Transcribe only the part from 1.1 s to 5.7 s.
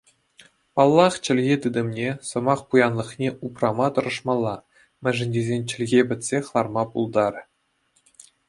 чӗлхе тытӑмне, сӑмах пуянлӑхне упрама тӑрӑшмалла, мӗншӗн тесен